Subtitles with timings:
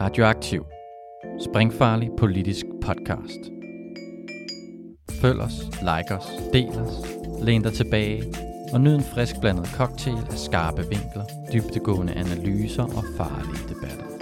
[0.00, 0.64] Radioaktiv.
[1.40, 3.40] Springfarlig politisk podcast.
[5.20, 7.06] Følg os, like os, del os,
[7.42, 8.22] læn dig tilbage
[8.72, 14.15] og nyd en frisk blandet cocktail af skarpe vinkler, dybtegående analyser og farlige debatter.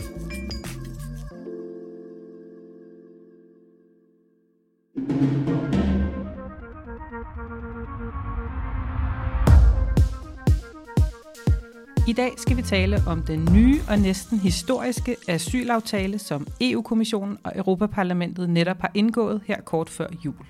[12.14, 18.50] Dag skal vi tale om den nye og næsten historiske asylaftale, som EU-kommissionen og Europaparlamentet
[18.50, 20.46] netop har indgået her kort før jul.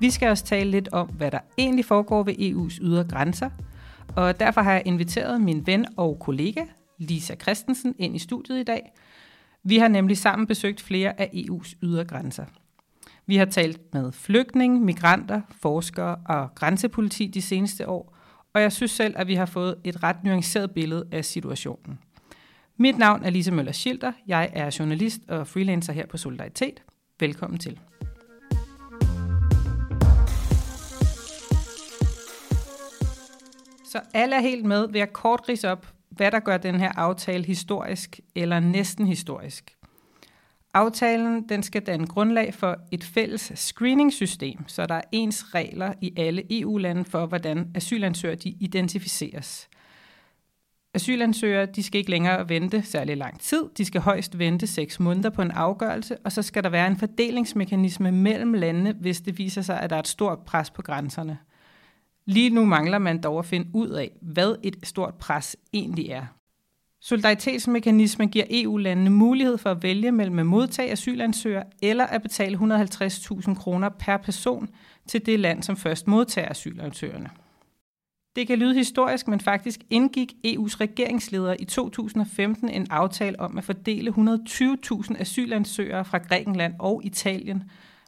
[0.00, 3.50] Vi skal også tale lidt om, hvad der egentlig foregår ved EU's ydre grænser,
[4.16, 6.62] og derfor har jeg inviteret min ven og kollega,
[6.98, 8.92] Lisa Christensen, ind i studiet i dag.
[9.62, 12.44] Vi har nemlig sammen besøgt flere af EU's ydre grænser.
[13.26, 18.15] Vi har talt med flygtninge, migranter, forskere og grænsepoliti de seneste år,
[18.56, 21.98] og jeg synes selv, at vi har fået et ret nuanceret billede af situationen.
[22.76, 24.12] Mit navn er Lise Møller Schilder.
[24.26, 26.82] Jeg er journalist og freelancer her på Solidaritet.
[27.20, 27.80] Velkommen til.
[33.92, 36.92] Så alle er helt med ved at kort rise op, hvad der gør den her
[36.98, 39.76] aftale historisk eller næsten historisk.
[40.76, 46.12] Aftalen den skal danne grundlag for et fælles screeningssystem, så der er ens regler i
[46.16, 49.68] alle EU-lande for, hvordan asylansøgere de identificeres.
[50.94, 53.62] Asylansøgere de skal ikke længere vente særlig lang tid.
[53.78, 56.96] De skal højst vente 6 måneder på en afgørelse, og så skal der være en
[56.96, 61.38] fordelingsmekanisme mellem landene, hvis det viser sig, at der er et stort pres på grænserne.
[62.26, 66.35] Lige nu mangler man dog at finde ud af, hvad et stort pres egentlig er.
[67.06, 73.54] Solidaritetsmekanismen giver EU-landene mulighed for at vælge mellem at modtage asylansøgere eller at betale 150.000
[73.54, 74.68] kroner per person
[75.08, 77.30] til det land, som først modtager asylansøgerne.
[78.36, 83.64] Det kan lyde historisk, men faktisk indgik EU's regeringsledere i 2015 en aftale om at
[83.64, 87.62] fordele 120.000 asylansøgere fra Grækenland og Italien,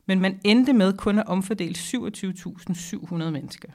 [0.06, 3.69] men man endte med kun at omfordele 27.700 mennesker.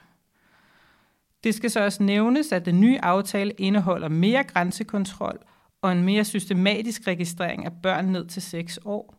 [1.44, 5.38] Det skal så også nævnes, at den nye aftale indeholder mere grænsekontrol
[5.82, 9.14] og en mere systematisk registrering af børn ned til 6 år.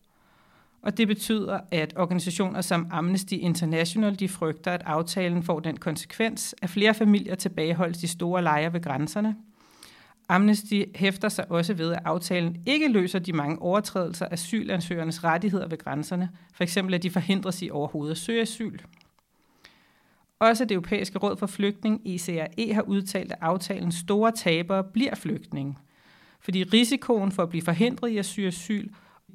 [0.82, 6.56] Og det betyder, at organisationer som Amnesty International de frygter, at aftalen får den konsekvens,
[6.62, 9.36] at flere familier tilbageholdes i store lejre ved grænserne.
[10.30, 15.68] Amnesty hæfter sig også ved, at aftalen ikke løser de mange overtrædelser af asylansøgernes rettigheder
[15.68, 18.80] ved grænserne, for eksempel at de forhindres i overhovedet at søge asyl.
[20.46, 25.78] Også det europæiske råd for flygtning, ECRE, har udtalt, at aftalens store tabere bliver flygtninge.
[26.40, 28.90] Fordi risikoen for at blive forhindret i at søge asyl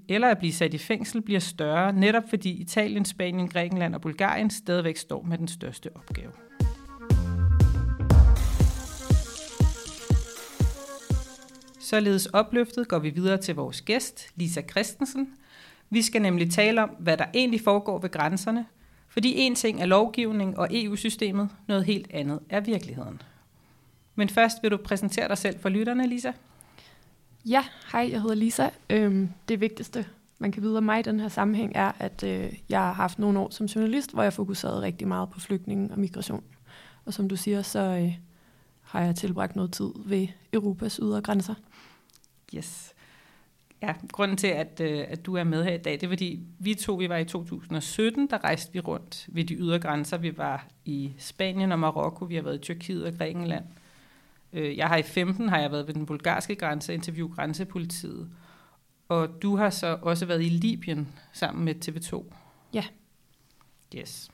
[0.09, 4.51] eller at blive sat i fængsel bliver større, netop fordi Italien, Spanien, Grækenland og Bulgarien
[4.51, 6.33] stadigvæk står med den største opgave.
[11.81, 15.29] Således opløftet går vi videre til vores gæst, Lisa Christensen.
[15.91, 18.67] Vi skal nemlig tale om, hvad der egentlig foregår ved grænserne–
[19.11, 23.23] fordi en ting er lovgivning og EU-systemet, noget helt andet er virkeligheden.
[24.15, 26.33] Men først vil du præsentere dig selv for lytterne, Lisa.
[27.45, 28.69] Ja, hej, jeg hedder Lisa.
[28.91, 30.07] Øhm, det vigtigste,
[30.39, 33.19] man kan vide om mig i den her sammenhæng, er, at øh, jeg har haft
[33.19, 36.45] nogle år som journalist, hvor jeg fokuserede rigtig meget på flygtninge og migration.
[37.05, 38.19] Og som du siger, så øh,
[38.83, 41.55] har jeg tilbragt noget tid ved Europas ydre grænser.
[42.55, 42.95] Yes.
[43.83, 46.41] Ja, grunden til, at, øh, at du er med her i dag, det er fordi,
[46.59, 50.19] vi to, vi var i 2017, der rejste vi rundt ved de ydre grænser.
[50.19, 53.65] Vi var i Spanien og Marokko, vi har været i Tyrkiet og Grækenland.
[54.53, 58.31] Øh, jeg har i 15 har jeg været ved den bulgarske grænse interview grænsepolitiet.
[59.09, 62.35] Og du har så også været i Libyen sammen med TV2.
[62.75, 62.85] Ja.
[63.97, 64.31] Yes.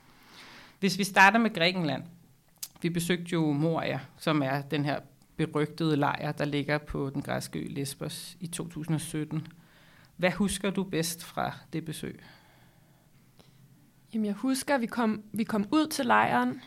[0.79, 2.03] Hvis vi starter med Grækenland.
[2.81, 4.99] Vi besøgte jo Moria, som er den her
[5.37, 9.47] berygtede lejr, der ligger på den græske ø Lesbos i 2017.
[10.17, 12.23] Hvad husker du bedst fra det besøg?
[14.13, 16.61] Jamen, jeg husker, at vi kom, vi kom ud til lejren,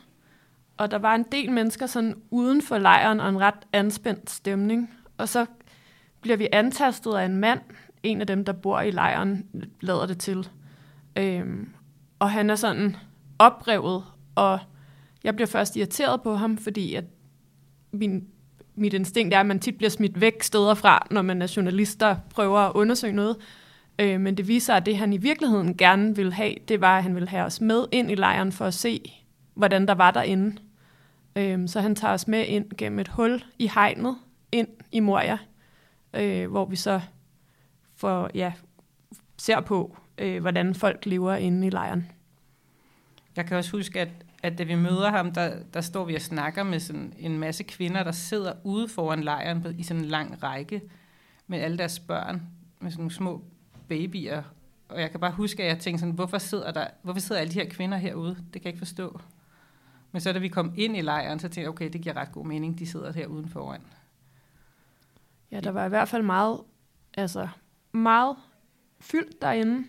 [0.77, 4.91] og der var en del mennesker sådan uden for lejren og en ret anspændt stemning.
[5.19, 5.47] Og så
[6.21, 7.61] bliver vi antastet af en mand,
[8.03, 9.47] en af dem, der bor i lejren,
[9.81, 10.49] lader det til.
[11.17, 11.69] Øhm,
[12.19, 12.97] og han er sådan
[13.39, 14.59] oprevet, og
[15.25, 17.05] jeg bliver først irriteret på ham, fordi at
[17.93, 18.29] min
[18.81, 22.01] mit instinkt er, at man tit bliver smidt væk steder fra, når man er journalist,
[22.01, 23.37] der prøver at undersøge noget.
[23.99, 27.03] Øh, men det viser, at det han i virkeligheden gerne ville have, det var, at
[27.03, 29.13] han ville have os med ind i lejren for at se,
[29.55, 30.57] hvordan der var derinde.
[31.37, 34.17] Øh, så han tager os med ind gennem et hul i hegnet,
[34.53, 35.39] ind i Moria,
[36.15, 37.01] øh, hvor vi så
[37.97, 38.53] får, ja,
[39.37, 42.07] ser på, øh, hvordan folk lever inde i lejren.
[43.37, 44.09] Jeg kan også huske, at
[44.43, 47.65] at da vi møder ham, der, der står vi og snakker med sådan en masse
[47.65, 50.83] kvinder, der sidder ude foran lejren i sådan en lang række
[51.47, 52.43] med alle deres børn.
[52.81, 53.45] med sådan nogle små
[53.89, 54.43] babyer.
[54.89, 57.53] Og jeg kan bare huske, at jeg tænkte sådan, hvorfor sidder, der, hvorfor sidder alle
[57.53, 58.31] de her kvinder herude?
[58.31, 59.21] Det kan jeg ikke forstå.
[60.13, 62.33] Men så da vi kom ind i lejren, så tænkte jeg, okay, det giver ret
[62.33, 63.81] god mening, de sidder her uden foran.
[65.51, 66.61] Ja, der var i hvert fald meget,
[67.15, 67.49] altså
[67.93, 68.37] meget
[69.01, 69.89] fyldt derinde,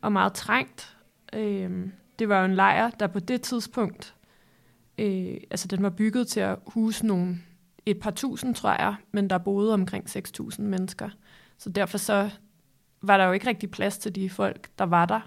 [0.00, 0.96] og meget trængt.
[1.32, 4.14] Øhm, det var jo en lejr, der på det tidspunkt,
[4.98, 7.38] øh, altså den var bygget til at huse nogle,
[7.86, 11.10] et par tusind, tror jeg, men der boede omkring 6.000 mennesker.
[11.58, 12.30] Så derfor så
[13.00, 15.20] var der jo ikke rigtig plads til de folk, der var der.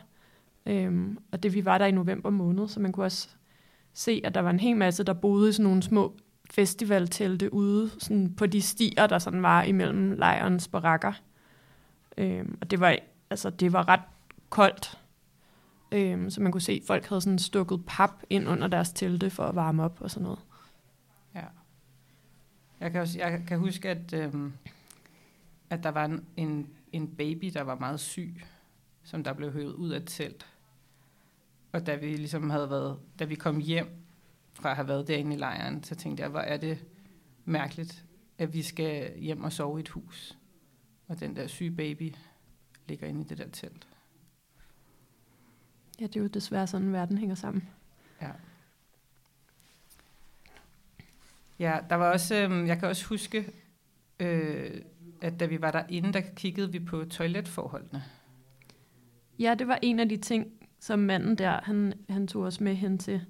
[0.65, 3.30] Øhm, og det vi var der i november måned, så man kunne også
[3.94, 6.18] se, at der var en hel masse, der boede i sådan nogle små
[6.51, 11.13] festivaltelte ude sådan på de stier, der sådan var imellem lejrens barakker.
[12.18, 12.97] Øhm, og det var,
[13.30, 14.01] altså, det var ret
[14.50, 15.05] koldt.
[15.95, 19.30] Øhm, så man kunne se, at folk havde sådan stukket pap ind under deres telte
[19.30, 20.39] for at varme op og sådan noget.
[21.36, 21.45] Ja.
[22.80, 24.53] Jeg kan, også, jeg kan huske, at, øhm,
[25.69, 28.42] at der var en, en, en baby, der var meget syg,
[29.03, 30.45] som der blev høvet ud af et telt.
[31.71, 33.88] Og da vi ligesom havde været, da vi kom hjem
[34.53, 36.86] fra at have været derinde i lejren, så tænkte jeg, hvor er det
[37.45, 38.06] mærkeligt,
[38.38, 40.38] at vi skal hjem og sove i et hus.
[41.07, 42.13] Og den der syge baby
[42.88, 43.88] ligger inde i det der telt.
[46.00, 47.69] Ja, det er jo desværre sådan, verden hænger sammen.
[48.21, 48.30] Ja.
[51.59, 53.51] Ja, der var også, øh, jeg kan også huske,
[54.19, 54.81] øh,
[55.21, 58.03] at da vi var derinde, der kiggede vi på toiletforholdene.
[59.39, 62.75] Ja, det var en af de ting, som manden der, han, han tog os med
[62.75, 63.21] hen til.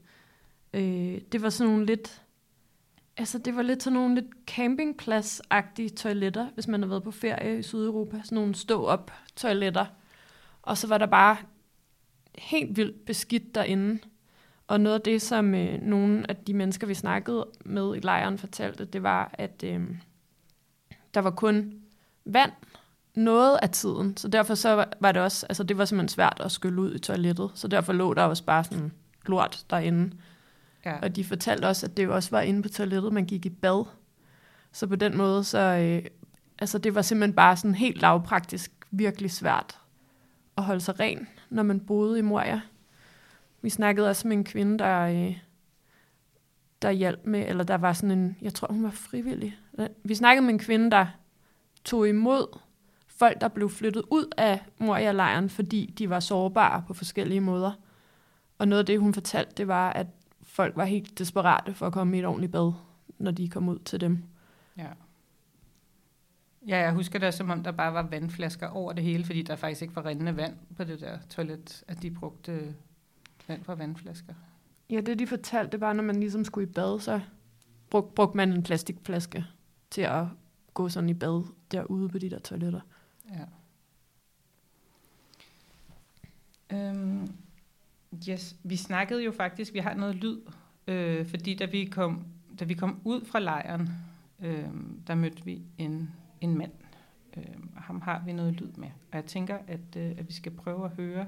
[0.74, 2.22] Øh, det var sådan nogle lidt,
[3.18, 7.60] altså det var lidt sådan nogle lidt campingplads-agtige toiletter, hvis man har været på ferie
[7.60, 8.22] i Sydeuropa.
[8.24, 9.86] Sådan nogle stå-op toiletter.
[10.62, 11.38] Og så var der bare
[12.38, 14.00] helt vildt beskidt derinde.
[14.68, 18.38] Og noget af det, som øh, nogle af de mennesker, vi snakkede med i lejren,
[18.38, 19.82] fortalte, det var, at øh,
[21.14, 21.74] der var kun
[22.26, 22.52] vand
[23.16, 24.18] noget af tiden.
[24.18, 27.00] Så derfor så var det også, altså det var simpelthen svært at skylle ud i
[27.00, 27.52] toilettet.
[27.54, 28.92] Så derfor lå der også bare sådan
[29.26, 30.16] lort derinde.
[30.86, 31.00] Ja.
[31.00, 33.86] Og de fortalte også, at det også var inde på toilettet, man gik i bad.
[34.72, 36.06] Så på den måde, så øh,
[36.60, 39.78] altså det var simpelthen bare sådan helt lavpraktisk virkelig svært
[40.58, 42.62] at holde sig ren, når man boede i Moria.
[43.62, 45.38] Vi snakkede også med en kvinde, der, øh,
[46.82, 49.58] der hjalp med, eller der var sådan en, jeg tror hun var frivillig.
[50.04, 51.08] Vi snakkede med en kvinde, der
[51.84, 52.60] tog imod
[53.08, 57.72] folk, der blev flyttet ud af Moria-lejren, fordi de var sårbare på forskellige måder.
[58.58, 60.08] Og noget af det, hun fortalte, det var, at
[60.44, 62.74] folk var helt desperate for at komme i et ordentligt bad,
[63.18, 64.24] når de kom ud til dem.
[64.78, 64.88] Ja.
[66.68, 69.56] Ja, jeg husker det som om, der bare var vandflasker over det hele, fordi der
[69.56, 72.76] faktisk ikke var rindende vand på det der toilet, at de brugte
[73.48, 74.34] vand fra vandflasker.
[74.90, 77.22] Ja, det de fortalte, det var, når man ligesom skulle i bad, så
[77.90, 79.46] brug, brugte man en plastikflaske
[79.92, 80.26] til at
[80.74, 82.82] gå sådan i bad derude på de der toiletter.
[83.30, 83.46] Ja.
[86.78, 87.34] Øhm,
[88.30, 90.42] yes, vi snakkede jo faktisk, vi har noget lyd,
[90.88, 92.26] øh, fordi da vi kom,
[92.60, 93.90] da vi kom ud fra lejren,
[94.40, 94.70] øh,
[95.08, 96.14] der mødte vi en,
[96.46, 96.72] en mand.
[97.38, 97.44] Øh,
[97.76, 98.88] og ham har vi noget lyd med.
[98.88, 101.28] Og jeg tænker, at, øh, at vi skal prøve at høre,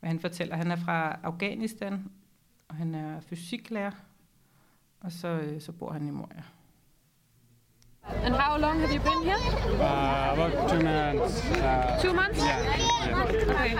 [0.00, 0.56] hvad han fortæller.
[0.56, 2.10] Han er fra Afghanistan,
[2.68, 3.90] og han er fysiklærer,
[5.00, 6.42] og så, øh, så bor han i Moria.
[8.24, 9.36] And how long have you been here?
[9.36, 11.44] Uh, about two months.
[11.50, 12.40] Uh, Two months?
[12.40, 13.22] yeah, yeah.
[13.22, 13.76] Okay.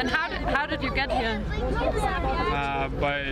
[0.00, 1.42] And how how did you get here?
[1.50, 3.22] Uh, by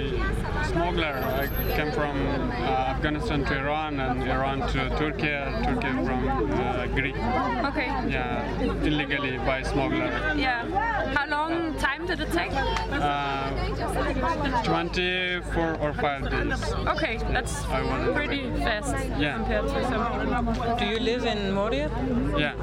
[0.65, 1.17] smuggler.
[1.43, 1.47] I
[1.77, 7.17] came from uh, Afghanistan to Iran and Iran to Turkey, Turkey from uh, Greek.
[7.71, 7.87] Okay.
[8.09, 10.11] Yeah, illegally by smuggler.
[10.37, 10.65] Yeah.
[11.15, 12.53] How long time did it take?
[12.53, 13.51] Uh,
[14.65, 16.73] 24 or 5 days.
[16.95, 19.37] Okay, that's I pretty fast Yeah.
[19.37, 20.77] compared to some.
[20.79, 21.91] Do you live in Moria?
[22.37, 22.55] Yeah.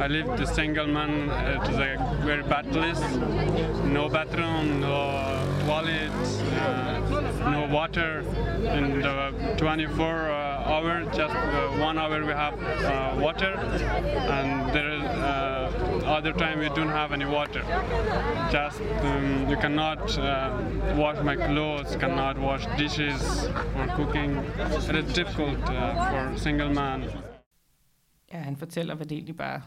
[0.00, 1.30] I live the single man.
[1.30, 3.00] It is a very bad place.
[3.84, 5.36] No bathroom, no
[5.66, 6.10] toilet,
[6.60, 8.20] uh, no water.
[8.76, 13.54] In the 24 uh, hour, just uh, one hour we have uh, water,
[14.36, 15.04] and there is
[16.04, 17.62] other time we don't have any water.
[18.50, 20.00] Just um, you cannot
[20.96, 24.36] wash my clothes, cannot wash dishes for cooking.
[24.88, 27.04] It is difficult for single man.
[28.32, 29.62] Ja, han fortæller hvad det egentlig bare,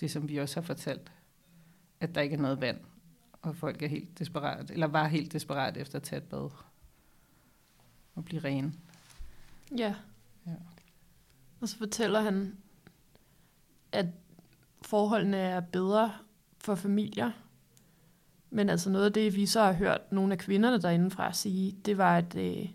[0.00, 1.10] det som vi også har fortalt,
[2.00, 2.78] at der ikke er noget vand,
[3.42, 6.50] og folk er helt desperat, eller var helt desperat efter at tage et bad
[8.14, 8.72] og blive rene.
[9.78, 9.94] Ja.
[10.46, 10.52] Ja.
[11.60, 12.56] Og så fortæller han,
[13.92, 14.06] at
[14.82, 16.12] forholdene er bedre
[16.58, 17.30] for familier.
[18.50, 21.72] Men altså noget af det, vi så har hørt nogle af kvinderne derinde fra sige,
[21.84, 22.68] det var, at, øh,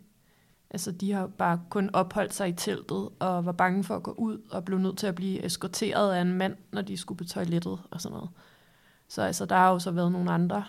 [0.74, 4.12] Altså, de har bare kun opholdt sig i teltet og var bange for at gå
[4.12, 7.24] ud og blev nødt til at blive eskorteret af en mand, når de skulle på
[7.24, 8.30] toilettet og sådan noget.
[9.12, 10.66] Så altså, der har jo så været nogle andre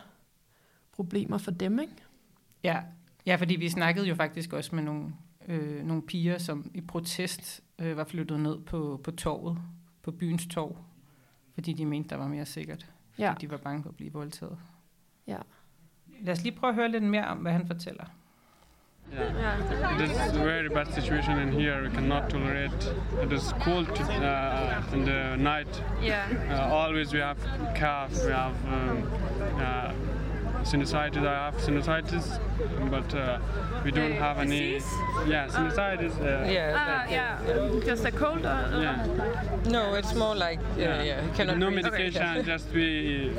[0.92, 1.94] problemer for dem, ikke?
[2.62, 2.82] Ja,
[3.26, 5.12] ja fordi vi snakkede jo faktisk også med nogle,
[5.48, 9.58] øh, nogle piger, som i protest øh, var flyttet ned på, på torvet,
[10.02, 10.78] på byens torv,
[11.54, 12.86] fordi de mente, der var mere sikkert.
[13.10, 13.34] Fordi Ja.
[13.40, 14.58] de var bange for at blive voldtaget.
[15.26, 15.38] Ja.
[16.20, 18.04] Lad os lige prøve at høre lidt mere om, hvad han fortæller.
[19.14, 20.00] Yeah.
[20.00, 21.82] It is a very bad situation in here.
[21.82, 22.72] We cannot tolerate.
[23.20, 25.68] It is cold uh, in the night.
[26.00, 26.26] Yeah.
[26.50, 27.38] Uh, always we have
[27.76, 28.12] cough.
[28.24, 29.12] We have um,
[29.58, 29.92] uh,
[30.64, 31.26] sinusitis.
[31.26, 32.38] I have sinusitis,
[32.90, 33.38] but uh,
[33.84, 34.60] we don't have any.
[34.74, 34.86] disease?
[35.26, 36.14] Yeah, sinusitis.
[36.20, 36.74] Uh, Yeah.
[36.76, 37.38] Ah, yeah.
[37.84, 38.48] Just a cold or?
[38.74, 39.06] or- Yeah.
[39.70, 41.24] No, it's more like yeah, yeah.
[41.24, 41.84] You cannot No breathe.
[41.84, 42.44] medication.
[42.44, 43.30] Just we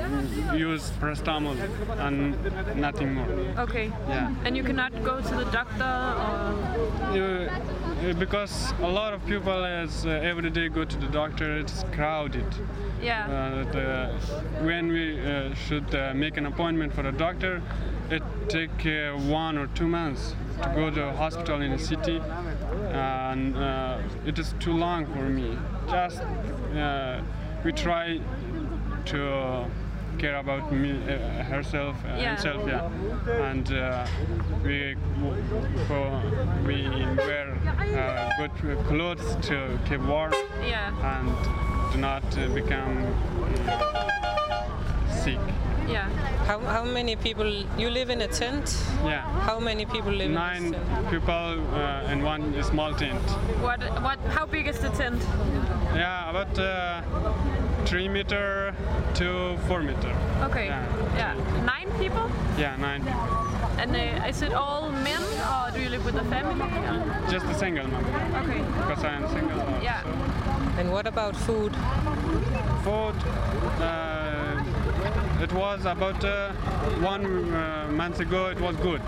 [0.56, 1.56] use paracetamol
[2.00, 2.36] and
[2.76, 3.28] nothing more.
[3.66, 3.92] Okay.
[4.10, 4.32] Yeah.
[4.46, 5.94] And you cannot go to the doctor
[6.28, 7.24] or?
[8.04, 11.86] Uh, because a lot of people as uh, every day go to the doctor, it's
[11.94, 12.46] crowded.
[13.02, 13.28] Yeah.
[13.28, 17.62] Uh, the, when we uh, should uh, make an appointment for a doctor,
[18.10, 22.22] it take uh, one or two months to go to a hospital in a city,
[22.92, 25.58] and uh, it is too long for me.
[25.90, 26.22] Just
[26.76, 27.22] uh,
[27.64, 28.20] we try
[29.06, 29.66] to
[30.24, 32.30] care about me uh, herself uh, Yeah.
[32.30, 34.06] himself yeah and uh,
[34.66, 34.78] we
[35.88, 36.06] for
[36.68, 36.78] we
[37.30, 37.48] wear
[38.04, 38.54] uh, good
[38.90, 40.34] clothes to keep warm
[40.74, 41.12] Yeah.
[41.14, 41.30] and
[41.92, 42.94] do not uh, become
[43.68, 45.40] uh, sick.
[45.96, 46.08] Yeah.
[46.48, 48.66] How, how many people you live in a tent?
[49.06, 51.10] Yeah, How many people live nine in this tent?
[51.16, 53.22] people uh, in one small tent.
[53.68, 53.82] What?
[54.06, 54.20] What?
[54.38, 55.22] How big is the tent?
[55.94, 57.02] Yeah, about uh,
[57.86, 58.74] three meter
[59.16, 60.16] to four meter.
[60.44, 60.68] Okay.
[60.68, 60.86] Yeah.
[61.16, 61.64] Yeah.
[61.66, 62.30] Nine people.
[62.58, 63.02] Yeah, nine.
[63.78, 65.22] And uh, is it all men
[65.52, 66.66] or do you live with a family?
[66.88, 68.04] or- Just a single man
[68.44, 68.62] Okay.
[68.78, 69.60] because I am single.
[69.60, 70.02] uh, Yeah.
[70.80, 71.74] And what about food?
[72.84, 73.16] Food.
[73.82, 74.64] Uh,
[75.42, 76.52] it was about uh,
[77.02, 78.48] one uh, month ago.
[78.48, 79.02] It was good,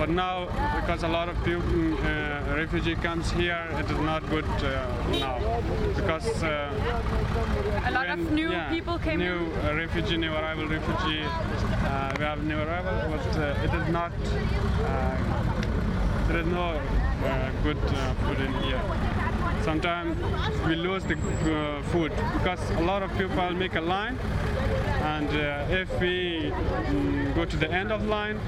[0.00, 0.46] but now
[0.80, 1.62] because a lot of people
[1.98, 4.86] uh, refugee comes here, it is not good uh,
[5.26, 5.36] now
[5.94, 6.42] because.
[6.42, 6.72] Uh,
[7.84, 9.66] A lot of new yeah, people came new in.
[9.66, 11.22] uh, refugee, new arrival refugee.
[11.22, 14.12] Uh, we have new arrival, but uh, it is not.
[14.88, 18.82] Uh, there is no uh, good uh, food in here.
[19.62, 20.16] Sometimes
[20.66, 24.16] we lose the uh, food because a lot of people make a line,
[25.14, 26.16] and uh, if we
[26.52, 28.38] mm, go to the end of line,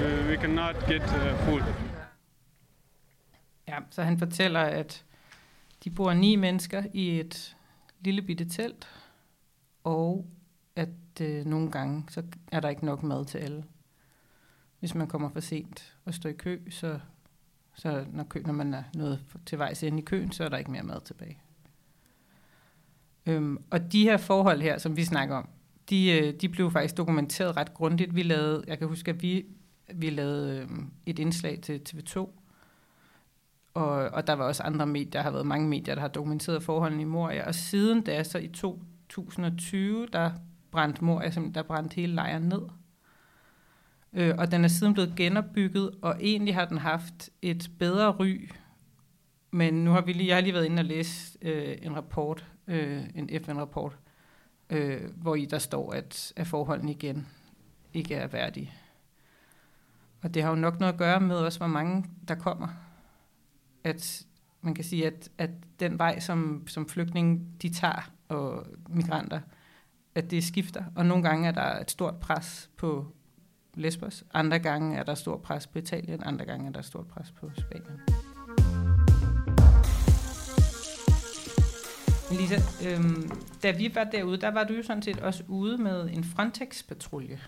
[0.00, 1.62] Øh, we cannot get øh, uh, food.
[3.68, 5.04] Ja, så han fortæller, at
[5.84, 7.56] de bor ni mennesker i et
[8.00, 8.88] lille bitte telt,
[9.84, 10.26] og
[10.76, 13.64] at øh, nogle gange, så er der ikke nok mad til alle.
[14.78, 17.00] Hvis man kommer for sent og står i kø, så,
[17.74, 20.58] så når, kø, når man er nået til vejs ende i køen, så er der
[20.58, 21.38] ikke mere mad tilbage.
[23.26, 25.48] Øhm, og de her forhold her, som vi snakker om,
[25.90, 28.14] de, øh, de blev faktisk dokumenteret ret grundigt.
[28.14, 29.46] Vi lavede, jeg kan huske, at vi,
[29.94, 30.68] vi lavede øh,
[31.06, 32.28] et indslag til TV2,
[33.74, 36.62] og, og der var også andre medier, der har været mange medier, der har dokumenteret
[36.62, 37.46] forholdene i Moria.
[37.46, 40.30] Og siden da, så i 2020, der
[40.70, 42.62] brændte Moria, der brændte hele lejren ned.
[44.12, 48.50] Øh, og den er siden blevet genopbygget, og egentlig har den haft et bedre ry.
[49.50, 52.46] Men nu har vi lige, jeg har lige været inde og læse øh, en rapport,
[52.66, 53.98] øh, en FN-rapport,
[54.70, 57.26] øh, hvor i der står, at, at forholdene igen
[57.94, 58.72] ikke er værdige.
[60.22, 62.68] Og det har jo nok noget at gøre med også, hvor mange der kommer
[63.84, 64.26] at
[64.60, 65.50] man kan sige, at, at
[65.80, 69.40] den vej, som, som flygtninge de tager, og migranter,
[70.14, 70.84] at det skifter.
[70.94, 73.06] Og nogle gange er der et stort pres på
[73.74, 77.30] Lesbos, andre gange er der stort pres på Italien, andre gange er der stort pres
[77.30, 78.00] på Spanien.
[82.30, 83.30] Lisa, øhm,
[83.62, 87.38] da vi var derude, der var du jo sådan set også ude med en Frontex-patrulje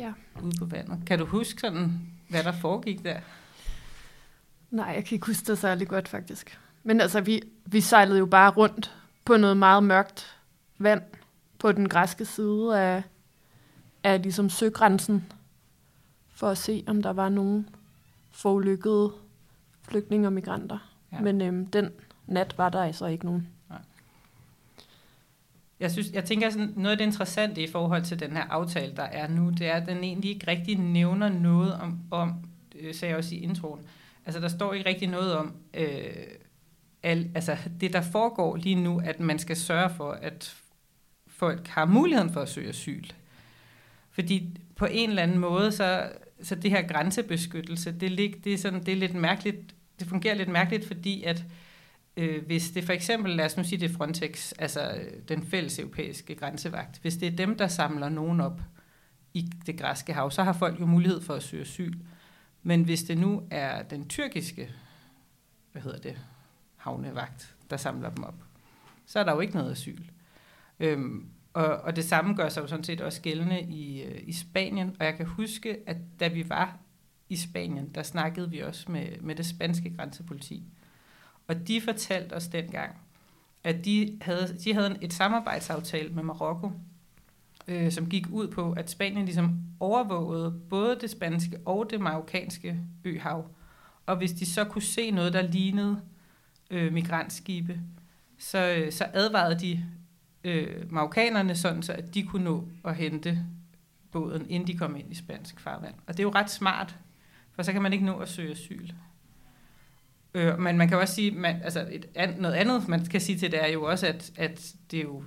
[0.00, 0.12] Ja.
[0.42, 0.98] ude på vandet.
[1.06, 3.20] Kan du huske sådan, hvad der foregik der?
[4.70, 6.58] Nej, jeg kan ikke huske det særlig godt, faktisk.
[6.82, 10.36] Men altså, vi, vi sejlede jo bare rundt på noget meget mørkt
[10.78, 11.02] vand
[11.58, 13.02] på den græske side af,
[14.04, 15.32] af ligesom søgrænsen,
[16.28, 17.68] for at se, om der var nogen
[18.30, 19.12] forulykkede
[19.82, 20.78] flygtninge og migranter.
[21.12, 21.20] Ja.
[21.20, 21.90] Men øhm, den
[22.26, 23.48] nat var der altså ikke nogen.
[25.80, 28.96] Jeg, synes, jeg tænker, sådan, noget af det interessante i forhold til den her aftale,
[28.96, 32.34] der er nu, det er, at den egentlig ikke rigtig nævner noget om, om
[32.80, 33.80] øh, sagde jeg også i introen,
[34.26, 36.02] altså der står ikke rigtig noget om, øh,
[37.02, 40.56] al, altså det der foregår lige nu, at man skal sørge for, at
[41.26, 43.04] folk har muligheden for at søge asyl.
[44.10, 48.58] Fordi på en eller anden måde, så, så det her grænsebeskyttelse, det, lig, det, er
[48.58, 51.44] sådan, det er lidt mærkeligt, det fungerer lidt mærkeligt, fordi at øh,
[52.20, 55.78] øh, hvis det for eksempel, lad os nu sige det Frontex, altså øh, den fælles
[55.78, 58.60] europæiske grænsevagt, hvis det er dem, der samler nogen op
[59.34, 61.94] i det græske hav, så har folk jo mulighed for at søge asyl.
[62.62, 64.70] Men hvis det nu er den tyrkiske,
[65.72, 66.18] hvad hedder det,
[66.76, 68.44] havnevagt, der samler dem op,
[69.06, 70.02] så er der jo ikke noget asyl.
[70.80, 74.32] Øhm, og, og det samme gør sig jo sådan set også gældende i, øh, i
[74.32, 74.96] Spanien.
[74.98, 76.78] Og jeg kan huske, at da vi var
[77.28, 80.64] i Spanien, der snakkede vi også med, med det spanske grænsepoliti.
[81.50, 82.96] Og de fortalte os dengang,
[83.64, 86.72] at de havde, de havde et samarbejdsaftale med Marokko,
[87.68, 92.80] øh, som gik ud på, at Spanien ligesom overvågede både det spanske og det marokkanske
[93.04, 93.50] øhav.
[94.06, 96.00] Og hvis de så kunne se noget, der lignede
[96.70, 97.80] øh, migrantskibe,
[98.38, 99.84] så, øh, så advarede de
[100.44, 103.46] øh, marokkanerne sådan, så at de kunne nå at hente
[104.10, 105.94] båden, inden de kom ind i spansk farvand.
[106.06, 106.98] Og det er jo ret smart,
[107.52, 108.90] for så kan man ikke nå at søge asyl.
[110.34, 113.38] Øh, men man kan også sige, man, altså et an, noget andet, man kan sige
[113.38, 115.24] til det, er jo også, at, at det er jo,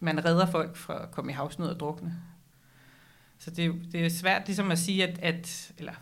[0.00, 2.14] man redder folk fra at komme i havsnød og drukne.
[3.38, 5.92] Så det er, det er svært ligesom at sige, at, at eller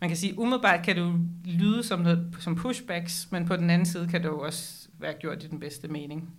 [0.00, 3.70] man kan sige, umiddelbart kan det jo lyde som, noget, som pushbacks, men på den
[3.70, 6.34] anden side kan det jo også være gjort i den bedste mening.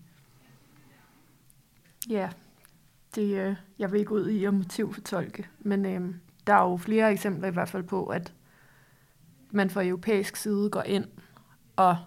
[2.10, 2.30] Ja,
[3.16, 6.16] det, øh, jeg vil ikke ud i at motivfortolke, men øh,
[6.48, 8.34] der er jo flere eksempler i hvert fald på, at
[9.56, 11.06] man fra europæisk side går ind
[11.76, 11.98] og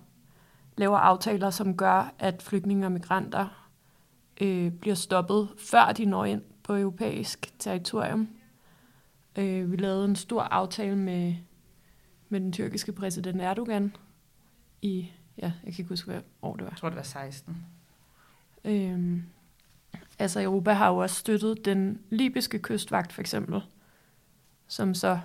[0.77, 3.71] laver aftaler, som gør, at flygtninge og migranter
[4.41, 8.29] øh, bliver stoppet, før de når ind på europæisk territorium.
[9.39, 11.35] Øh, vi lavede en stor aftale med,
[12.29, 13.97] med den tyrkiske præsident Erdogan
[14.83, 16.71] i, ja, jeg kan ikke huske, hvad år det var.
[16.71, 17.67] Jeg tror, det var 16.
[18.65, 19.23] Øhm,
[20.19, 23.63] altså Europa har jo også støttet den libyske kystvagt for eksempel,
[24.67, 25.21] som så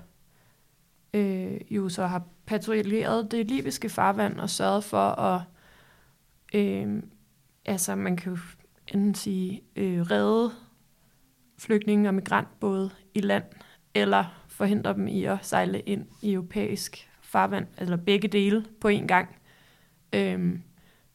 [1.13, 5.41] øh, jo så har patruljeret det libyske farvand og sørget for at,
[6.53, 7.03] øh,
[7.65, 8.37] altså man kan jo
[8.87, 10.51] enten sige, øh, redde
[11.57, 13.43] flygtninge og migrantbåde i land,
[13.93, 19.05] eller forhindre dem i at sejle ind i europæisk farvand, eller begge dele på én
[19.05, 19.35] gang.
[20.13, 20.59] Øh,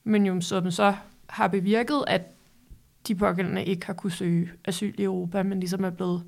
[0.05, 0.95] men jo som så
[1.29, 2.23] har bevirket, at
[3.09, 6.25] de pågældende ikke har kunne søge asyl i Europa, men ligesom er blevet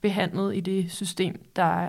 [0.00, 1.88] behandlet i det system, der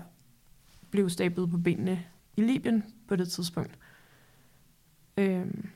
[0.91, 2.03] blev stablet på benene
[2.37, 3.77] i Libyen på det tidspunkt.
[5.17, 5.69] Øhm,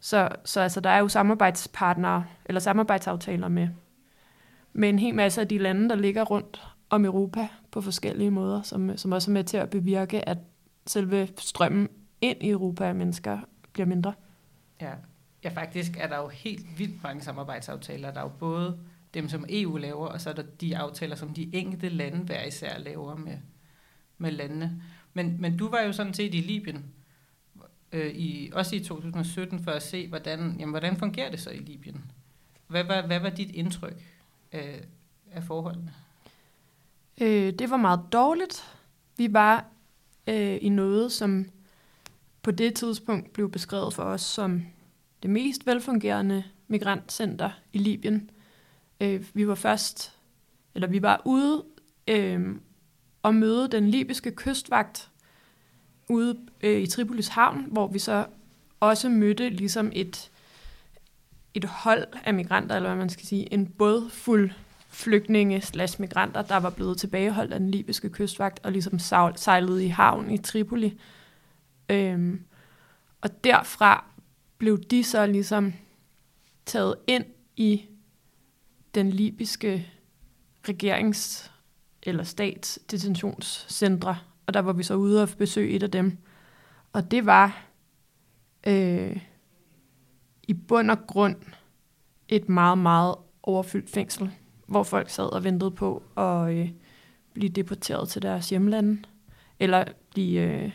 [0.00, 3.68] så, så altså, der er jo samarbejdspartnere, eller samarbejdsaftaler med,
[4.72, 8.62] med en hel masse af de lande, der ligger rundt om Europa på forskellige måder,
[8.62, 10.38] som, som også er med til at bevirke, at
[10.86, 11.88] selve strømmen
[12.20, 13.38] ind i Europa af mennesker
[13.72, 14.14] bliver mindre.
[14.80, 14.92] Ja.
[15.44, 18.10] ja, faktisk er der jo helt vildt mange samarbejdsaftaler.
[18.10, 18.78] Der er jo både
[19.14, 22.44] dem, som EU laver, og så er der de aftaler, som de enkelte lande hver
[22.44, 23.38] især laver med,
[24.18, 24.82] med landene.
[25.14, 26.84] Men, men du var jo sådan set i Libyen,
[27.92, 31.58] øh, i, også i 2017, for at se, hvordan, jamen, hvordan fungerer det så i
[31.58, 32.10] Libyen?
[32.66, 34.04] Hvad var, hvad var dit indtryk
[34.52, 34.80] øh,
[35.32, 35.94] af forholdene?
[37.20, 38.64] Øh, det var meget dårligt.
[39.16, 39.64] Vi var
[40.26, 41.46] øh, i noget, som
[42.42, 44.62] på det tidspunkt blev beskrevet for os som
[45.22, 48.30] det mest velfungerende migrantcenter i Libyen.
[49.00, 50.14] Øh, vi var først,
[50.74, 51.64] eller vi var ude
[52.08, 52.56] øh,
[53.22, 55.10] og møde den libyske kystvagt
[56.08, 58.26] ude øh, i Tripolis havn, hvor vi så
[58.80, 60.30] også mødte ligesom et,
[61.54, 64.50] et hold af migranter, eller hvad man skal sige, en bådfuld
[64.88, 68.98] flygtninge slash migranter, der var blevet tilbageholdt af den libyske kystvagt og ligesom
[69.36, 71.00] sejlede i havn i Tripoli.
[71.88, 72.42] Øhm,
[73.20, 74.04] og derfra
[74.58, 75.72] blev de så ligesom
[76.66, 77.24] taget ind
[77.56, 77.84] i
[78.94, 79.90] den libyske
[80.68, 81.50] regerings-
[82.02, 86.18] eller statsdetentionscentre, og der var vi så ude og besøge et af dem.
[86.92, 87.66] Og det var
[88.66, 89.16] øh,
[90.42, 91.36] i bund og grund
[92.28, 94.30] et meget, meget overfyldt fængsel,
[94.66, 96.70] hvor folk sad og ventede på at øh,
[97.34, 99.02] blive deporteret til deres hjemlande,
[99.60, 100.72] eller blive, øh,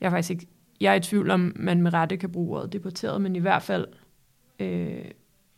[0.00, 0.46] jeg er faktisk ikke,
[0.80, 3.62] jeg er i tvivl om, man med rette kan bruge ordet deporteret, men i hvert
[3.62, 3.86] fald
[4.58, 5.04] øh,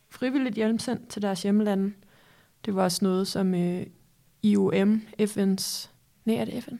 [0.09, 1.93] frivilligt hjemsendt til deres hjemlande.
[2.65, 3.85] Det var også noget, som øh,
[4.43, 5.89] IOM, FN's,
[6.25, 6.75] nej er det FN?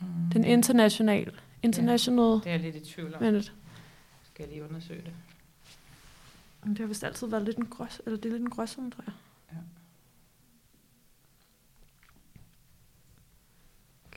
[0.00, 0.06] Mm.
[0.32, 2.24] Den internationale, international...
[2.24, 3.22] Ja, det er jeg lidt i tvivl om.
[3.22, 3.52] Men, Skal
[4.38, 5.14] jeg lige undersøge det?
[6.64, 9.04] det har vist altid været lidt en grås, eller det er lidt en gråzone, tror
[9.06, 9.14] jeg.
[9.52, 9.56] Ja.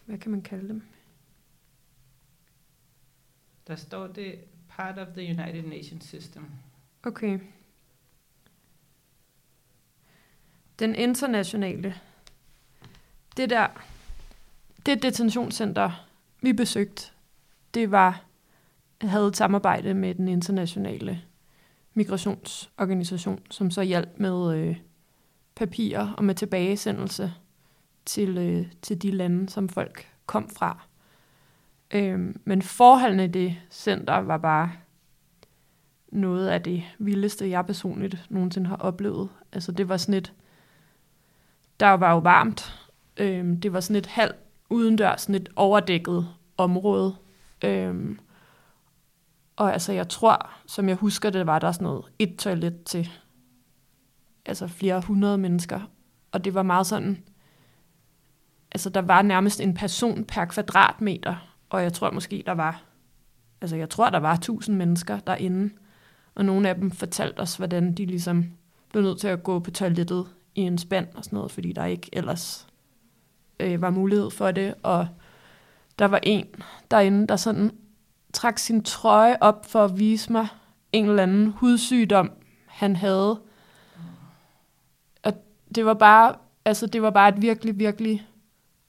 [0.05, 0.83] Hvad kan man kalde dem?
[3.67, 6.45] Der står det part of the United Nations system.
[7.03, 7.39] Okay.
[10.79, 12.01] Den internationale
[13.37, 13.67] det der,
[14.85, 16.05] det detentionscenter,
[16.41, 17.11] vi besøgte,
[17.73, 18.23] det var,
[19.01, 21.21] havde et samarbejde med den internationale
[21.93, 24.77] migrationsorganisation, som så hjalp med øh,
[25.55, 27.33] papirer og med tilbagesendelse
[28.05, 30.79] til, øh, til de lande, som folk kom fra.
[31.91, 34.71] Øh, men forholdene i det center var bare
[36.11, 39.29] noget af det vildeste, jeg personligt nogensinde har oplevet.
[39.51, 40.33] Altså det var sådan et,
[41.79, 42.82] der var jo varmt.
[43.17, 44.35] Øh, det var sådan et halvt
[44.69, 47.15] udendørs, sådan et overdækket område.
[47.63, 48.19] Øhm,
[49.55, 53.09] og altså jeg tror, som jeg husker det, var der sådan noget et toilet til
[54.45, 55.79] altså flere hundrede mennesker.
[56.31, 57.23] Og det var meget sådan,
[58.71, 62.83] altså der var nærmest en person per kvadratmeter, og jeg tror måske, der var,
[63.61, 65.73] altså jeg tror, der var tusind mennesker derinde,
[66.35, 68.45] og nogle af dem fortalte os, hvordan de ligesom
[68.89, 71.85] blev nødt til at gå på toilettet i en spand og sådan noget, fordi der
[71.85, 72.67] ikke ellers
[73.63, 75.07] øh, var mulighed for det, og
[75.99, 76.45] der var en
[76.91, 77.71] derinde, der sådan
[78.33, 80.47] trak sin trøje op for at vise mig
[80.91, 82.31] en eller anden hudsygdom,
[82.65, 83.41] han havde.
[85.23, 85.33] Og
[85.75, 88.27] det var bare, altså det var bare et virkelig, virkelig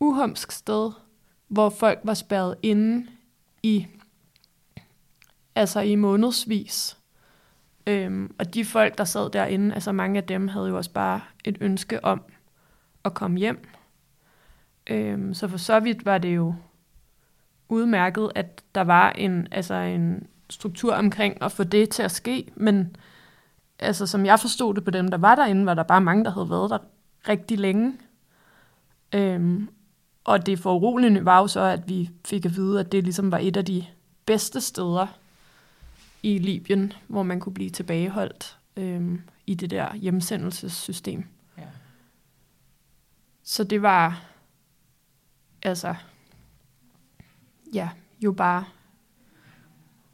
[0.00, 0.90] uhomsk sted,
[1.48, 3.06] hvor folk var spærret inde
[3.62, 3.87] i,
[5.54, 6.98] altså i månedsvis.
[7.87, 11.20] Øhm, og de folk, der sad derinde, altså mange af dem havde jo også bare
[11.44, 12.22] et ønske om
[13.04, 13.68] at komme hjem.
[14.87, 16.55] Øhm, så for så vidt var det jo
[17.68, 22.53] udmærket, at der var en, altså en struktur omkring at få det til at ske,
[22.57, 22.97] men
[23.79, 26.31] altså, som jeg forstod det på dem, der var derinde, var der bare mange, der
[26.31, 26.79] havde været der
[27.29, 27.94] rigtig længe.
[29.12, 29.68] Øhm,
[30.25, 33.38] og det foruroligende var jo så, at vi fik at vide, at det ligesom var
[33.38, 33.85] et af de
[34.27, 35.07] bedste steder
[36.23, 41.25] i Libyen, hvor man kunne blive tilbageholdt øhm, i det der hjemsendelsessystem.
[41.59, 41.62] Ja.
[43.42, 44.34] Så det var
[45.64, 45.94] altså
[47.74, 48.64] ja, jo bare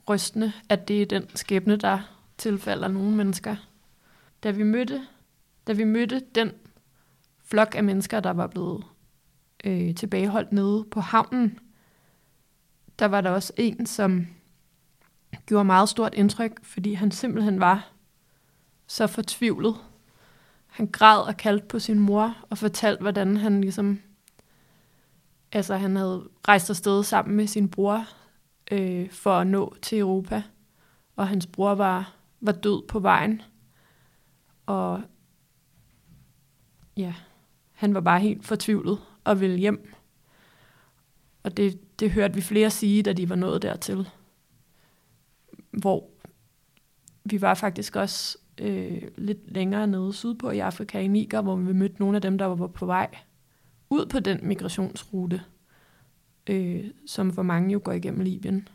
[0.09, 2.01] rystende, at det er den skæbne, der
[2.39, 3.57] tilfalder nogle mennesker.
[4.43, 5.07] Da vi mødte,
[5.67, 6.53] da vi mødte den
[7.45, 8.85] flok af mennesker, der var blevet
[9.65, 11.59] øh, tilbageholdt nede på havnen,
[12.99, 14.27] der var der også en, som
[15.47, 17.93] gjorde meget stort indtryk, fordi han simpelthen var
[18.87, 19.77] så fortvivlet.
[20.67, 24.01] Han græd og kaldte på sin mor og fortalte, hvordan han ligesom
[25.53, 28.07] Altså han havde rejst afsted sammen med sin bror
[28.71, 30.43] øh, for at nå til Europa,
[31.17, 33.43] og hans bror var, var død på vejen.
[34.67, 35.03] Og
[36.97, 37.15] ja,
[37.73, 39.95] han var bare helt fortvivlet og ville hjem.
[41.43, 44.09] Og det, det hørte vi flere sige, da de var nået dertil.
[45.71, 46.11] Hvor
[47.25, 51.73] vi var faktisk også øh, lidt længere nede sydpå i Afrika, i Niger, hvor vi
[51.73, 53.17] mødte nogle af dem, der var på vej
[53.91, 55.43] ud på den migrationsrute,
[56.47, 58.69] øh, som for mange jo går igennem Libyen.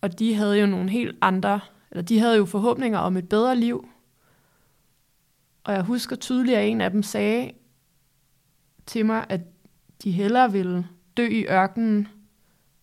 [0.00, 3.56] Og de havde jo nogle helt andre, eller de havde jo forhåbninger om et bedre
[3.56, 3.88] liv.
[5.64, 7.52] Og jeg husker tydeligt, at en af dem sagde
[8.86, 9.40] til mig, at
[10.02, 12.08] de hellere ville dø i ørkenen,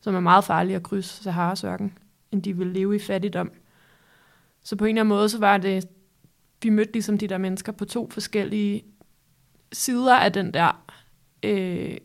[0.02, 1.98] som er meget farlig at krydse Saharas ørken,
[2.32, 3.52] end de ville leve i fattigdom.
[4.64, 5.88] Så på en eller anden måde, så var det,
[6.64, 8.84] vi mødte ligesom de der mennesker på to forskellige
[9.74, 10.86] sider af den der,
[11.44, 11.98] øh,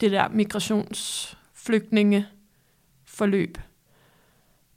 [0.00, 2.26] det der migrationsflygtninge
[3.04, 3.58] forløb.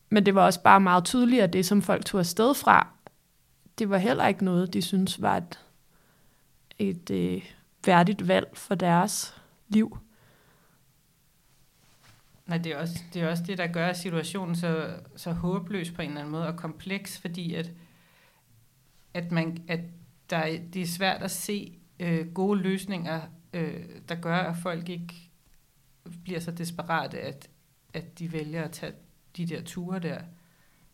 [0.09, 2.87] Men det var også bare meget tydeligt, at det, som folk tog afsted fra,
[3.79, 5.59] det var heller ikke noget, de synes var et,
[6.79, 7.51] et øh,
[7.85, 9.97] værdigt valg for deres liv.
[12.45, 16.01] Nej, det er, også, det er også det, der gør situationen så, så håbløs på
[16.01, 17.71] en eller anden måde, og kompleks, fordi at,
[19.13, 19.79] at, man, at
[20.29, 23.21] der, det er svært at se øh, gode løsninger,
[23.53, 25.13] øh, der gør, at folk ikke
[26.23, 27.49] bliver så desperate, at,
[27.93, 28.93] at de vælger at tage
[29.37, 30.19] de der ture der.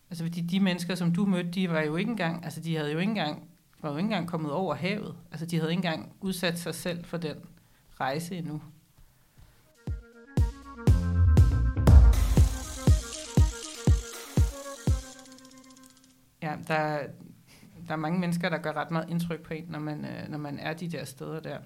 [0.09, 2.91] Altså fordi de mennesker, som du mødte, de var jo ikke engang, altså de havde
[2.91, 3.49] jo ikke engang,
[3.81, 5.15] var jo ikke engang kommet over havet.
[5.31, 7.37] Altså de havde ikke engang udsat sig selv for den
[7.99, 8.61] rejse endnu.
[16.41, 17.07] Ja, der,
[17.91, 20.37] der er mange mennesker, der gør ret meget indtryk på en, når man, øh, når
[20.37, 21.59] man er de der steder der.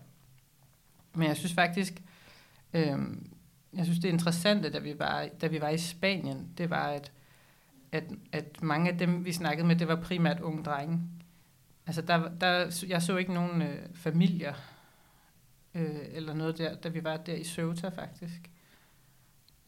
[1.14, 2.02] Men jeg synes faktisk,
[2.74, 3.00] øh,
[3.74, 7.12] jeg synes det interessante, da vi var, da vi var i Spanien, det var, at,
[7.92, 11.02] at, at mange af dem, vi snakkede med, det var primært unge drenge.
[11.88, 14.54] Altså, der, der, jeg så ikke nogen øh, familier
[15.76, 18.50] øh, eller noget der, da vi var der i Ceuta faktisk.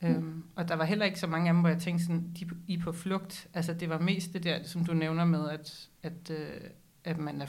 [0.02, 0.08] Mm.
[0.08, 2.50] Øhm, og der var heller ikke så mange af dem, hvor jeg tænkte sådan, de
[2.68, 3.48] I er på flugt.
[3.54, 6.62] Altså det var mest det der, som du nævner med, at, at, øh,
[7.04, 7.48] at man, er,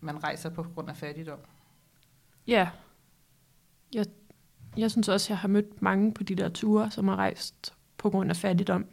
[0.00, 1.38] man rejser på grund af fattigdom.
[2.46, 2.68] Ja.
[3.94, 4.06] Jeg,
[4.76, 8.10] jeg synes også, jeg har mødt mange på de der ture, som har rejst på
[8.10, 8.86] grund af fattigdom.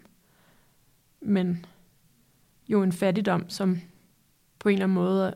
[1.21, 1.65] Men
[2.67, 3.79] jo en fattigdom, som
[4.59, 5.33] på en eller anden måde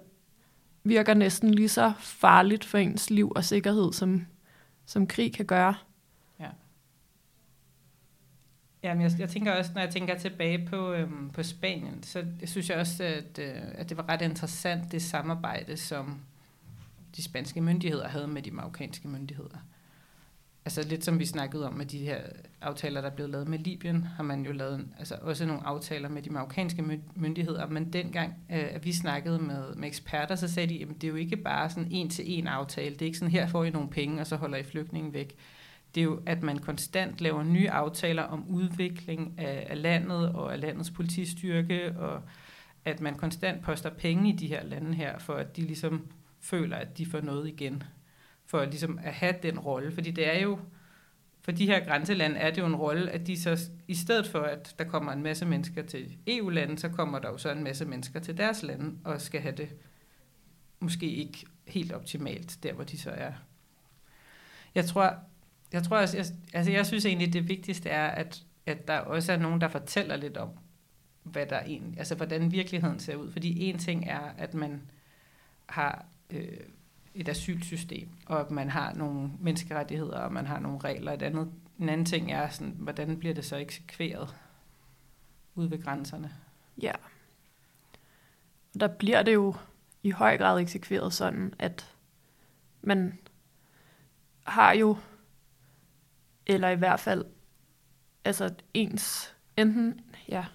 [0.83, 4.25] virker næsten lige så farligt for ens liv og sikkerhed, som,
[4.85, 5.75] som krig kan gøre.
[8.83, 12.49] Jamen, jeg, jeg tænker også, når jeg tænker tilbage på, øhm, på Spanien, så jeg
[12.49, 16.19] synes jeg også, at, øh, at det var ret interessant, det samarbejde, som
[17.15, 19.57] de spanske myndigheder havde med de marokkanske myndigheder.
[20.65, 22.21] Altså lidt som vi snakkede om med de her
[22.61, 26.09] aftaler, der er blevet lavet med Libyen, har man jo lavet altså også nogle aftaler
[26.09, 30.69] med de marokkanske myndigheder, men dengang, øh, at vi snakkede med, med eksperter, så sagde
[30.69, 33.17] de, at det er jo ikke bare sådan en til en aftale, det er ikke
[33.17, 35.35] sådan, her får I nogle penge, og så holder I flygtningen væk
[35.95, 40.53] det er jo, at man konstant laver nye aftaler om udvikling af, af landet og
[40.53, 42.21] af landets politistyrke, og
[42.85, 46.07] at man konstant poster penge i de her lande her, for at de ligesom
[46.39, 47.83] føler, at de får noget igen,
[48.45, 49.91] for ligesom at have den rolle.
[49.91, 50.59] Fordi det er jo,
[51.41, 54.39] for de her grænselande er det jo en rolle, at de så, i stedet for
[54.39, 57.85] at der kommer en masse mennesker til EU-lande, så kommer der jo så en masse
[57.85, 59.69] mennesker til deres lande, og skal have det
[60.79, 63.31] måske ikke helt optimalt, der hvor de så er.
[64.75, 65.15] Jeg tror,
[65.73, 69.33] jeg tror også, jeg, altså jeg synes egentlig, det vigtigste er, at, at der også
[69.33, 70.49] er nogen, der fortæller lidt om,
[71.23, 73.31] hvad der egentlig, altså hvordan virkeligheden ser ud.
[73.31, 74.81] Fordi en ting er, at man
[75.65, 76.59] har øh,
[77.15, 81.11] et asylsystem, og at man har nogle menneskerettigheder, og man har nogle regler.
[81.11, 84.35] Et andet, en anden ting er, sådan, hvordan bliver det så eksekveret
[85.55, 86.31] ud ved grænserne?
[86.81, 86.91] Ja.
[88.79, 89.55] Der bliver det jo
[90.03, 91.95] i høj grad eksekveret sådan, at
[92.81, 93.19] man
[94.43, 94.97] har jo
[96.49, 97.25] eller i hvert fald
[98.25, 100.45] altså ens, enten, ja,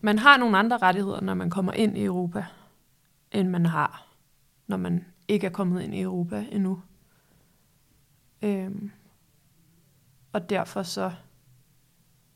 [0.00, 2.46] man har nogle andre rettigheder, når man kommer ind i Europa,
[3.32, 4.06] end man har,
[4.66, 6.82] når man ikke er kommet ind i Europa endnu.
[8.42, 8.90] Øhm,
[10.32, 11.12] og derfor så,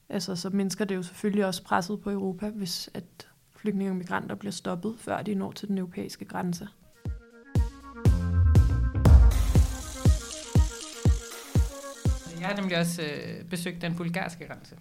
[0.08, 4.34] altså, så mindsker det jo selvfølgelig også presset på Europa, hvis at flygtninge og migranter
[4.34, 6.68] bliver stoppet, før de når til den europæiske grænse.
[12.40, 14.76] Jeg har nemlig også øh, besøgt den bulgarske grænse.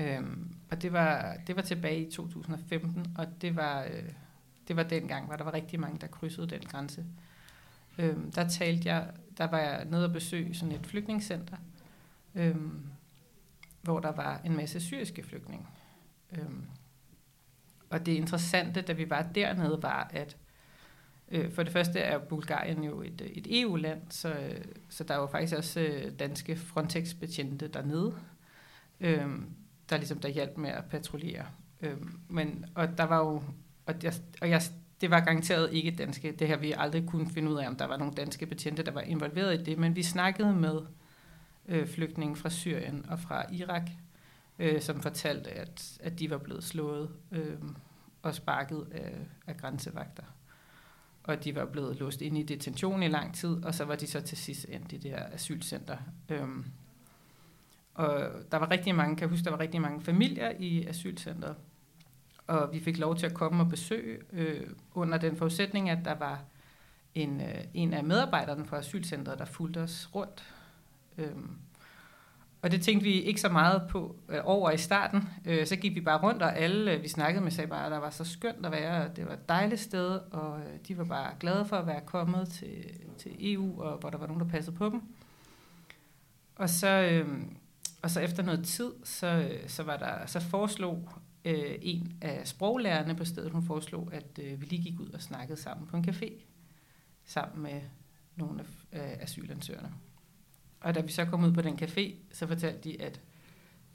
[0.00, 4.12] Øhm, og det var, det var tilbage i 2015, og det var, øh,
[4.68, 7.04] det var dengang, hvor der var rigtig mange, der krydsede den grænse.
[7.98, 11.56] Øhm, der talte jeg, der var jeg nede og besøge sådan et flygtningscenter,
[12.34, 12.82] øhm,
[13.82, 15.66] hvor der var en masse syriske flygtninge.
[16.32, 16.66] Øhm,
[17.90, 20.36] og det interessante, da vi var dernede, var, at
[21.30, 24.34] Øh, for det første er Bulgarien jo et, øh, et EU-land, så,
[24.88, 28.14] så der er jo faktisk også øh, danske Frontex-betjente dernede,
[29.00, 29.28] øh,
[29.90, 31.46] der ligesom der hjalp med at patruljere.
[31.80, 31.96] Øh,
[32.28, 33.42] men, og der var jo,
[33.86, 34.62] og, jeg, og jeg,
[35.00, 37.86] det var garanteret ikke danske, det her vi aldrig kunne finde ud af, om der
[37.86, 40.80] var nogle danske betjente, der var involveret i det, men vi snakkede med
[41.68, 43.90] øh, flygtninge fra Syrien og fra Irak,
[44.58, 47.56] øh, som fortalte, at, at de var blevet slået øh,
[48.22, 49.14] og sparket af,
[49.46, 50.22] af grænsevagter
[51.26, 54.06] og de var blevet låst ind i detention i lang tid, og så var de
[54.06, 55.96] så til sidst endt i det her asylcenter.
[56.28, 56.64] Øhm,
[57.94, 61.56] og der var rigtig mange, kan jeg huske, der var rigtig mange familier i asylcenteret,
[62.46, 66.14] og vi fik lov til at komme og besøge øh, under den forudsætning, at der
[66.14, 66.44] var
[67.14, 70.54] en, øh, en af medarbejderne fra asylcenteret, der fulgte os rundt.
[71.18, 71.58] Øhm,
[72.66, 75.28] og det tænkte vi ikke så meget på øh, over i starten.
[75.44, 77.92] Øh, så gik vi bare rundt, og alle øh, vi snakkede med sagde bare, at
[77.92, 80.98] der var så skønt at være, og det var et dejligt sted, og øh, de
[80.98, 82.84] var bare glade for at være kommet til,
[83.18, 85.02] til EU, og hvor der var nogen, der passede på dem.
[86.56, 87.42] Og så, øh,
[88.02, 91.08] og så efter noget tid, så, øh, så, var der, så foreslog
[91.44, 95.22] øh, en af sproglærerne på stedet, hun foreslog, at øh, vi lige gik ud og
[95.22, 96.32] snakkede sammen på en café,
[97.24, 97.80] sammen med
[98.36, 99.92] nogle af øh, asylansøgerne.
[100.86, 103.20] Og da vi så kom ud på den café, så fortalte de, at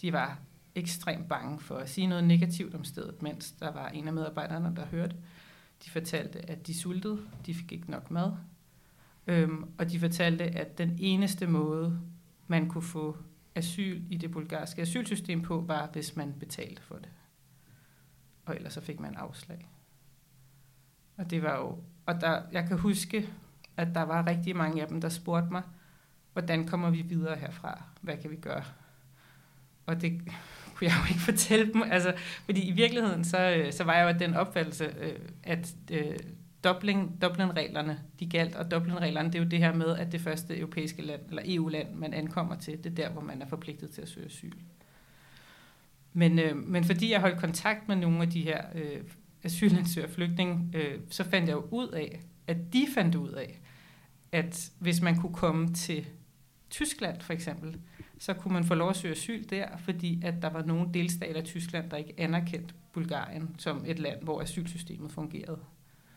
[0.01, 0.39] de var
[0.75, 4.75] ekstremt bange for at sige noget negativt om stedet, mens der var en af medarbejderne,
[4.75, 5.15] der hørte.
[5.85, 8.31] De fortalte, at de sultede, de fik ikke nok mad.
[9.27, 12.01] Øhm, og de fortalte, at den eneste måde,
[12.47, 13.17] man kunne få
[13.55, 17.09] asyl i det bulgarske asylsystem på, var, hvis man betalte for det.
[18.45, 19.69] Og ellers så fik man afslag.
[21.17, 23.29] Og det var jo, og der, jeg kan huske,
[23.77, 25.63] at der var rigtig mange af dem, der spurgte mig,
[26.33, 27.83] hvordan kommer vi videre herfra?
[28.01, 28.63] Hvad kan vi gøre?
[29.85, 30.21] Og det
[30.75, 31.83] kunne jeg jo ikke fortælle dem.
[31.91, 32.13] Altså,
[32.45, 36.15] fordi i virkeligheden, så, øh, så var jeg jo den opfattelse, øh, at øh,
[36.63, 40.57] Dublin, Dublin-reglerne, de galt, og Dublin-reglerne, det er jo det her med, at det første
[40.57, 44.01] europæiske land, eller EU-land, man ankommer til, det er der, hvor man er forpligtet til
[44.01, 44.53] at søge asyl.
[46.13, 49.01] Men, øh, men fordi jeg holdt kontakt med nogle af de her øh,
[49.43, 53.59] asylansøgere flygtninge, øh, så fandt jeg jo ud af, at de fandt ud af,
[54.31, 56.07] at hvis man kunne komme til
[56.71, 57.79] Tyskland for eksempel,
[58.19, 61.39] så kunne man få lov at søge asyl der, fordi at der var nogle delstater
[61.39, 65.59] af Tyskland, der ikke anerkendte Bulgarien som et land, hvor asylsystemet fungerede.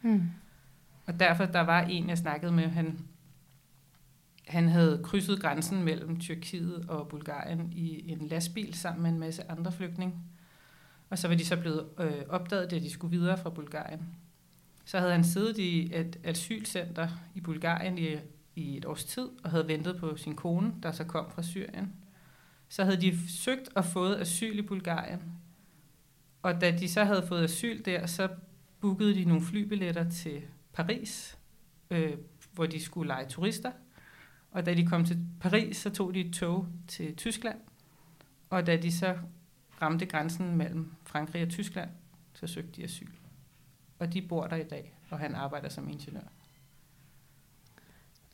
[0.03, 0.23] Mm.
[1.07, 2.99] Og derfor, der var en, jeg snakkede med, han,
[4.49, 9.51] han havde krydset grænsen mellem Tyrkiet og Bulgarien i en lastbil sammen med en masse
[9.51, 10.15] andre flygtninge.
[11.11, 14.01] Og så var de så blevet øh, opdaget, da de skulle videre fra Bulgarien.
[14.85, 18.17] Så havde han siddet i et asylcenter i Bulgarien i,
[18.57, 21.93] i et års tid, og havde ventet på sin kone, der så kom fra Syrien.
[22.69, 25.23] Så havde de søgt og fået asyl i Bulgarien.
[26.43, 28.29] Og da de så havde fået asyl der, så
[28.81, 31.39] bookede de nogle flybilletter til Paris,
[31.91, 32.19] øh,
[32.53, 33.73] hvor de skulle lege turister.
[34.51, 37.59] Og da de kom til Paris, så tog de et tog til Tyskland.
[38.51, 39.19] Og da de så
[39.83, 41.91] ramte grænsen mellem Frankrig og Tyskland,
[42.35, 43.11] så søgte de asyl.
[43.99, 46.34] Og de bor der i dag, og han arbejder som ingeniør.